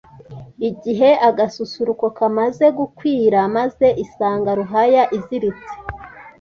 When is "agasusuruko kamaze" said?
1.29-2.65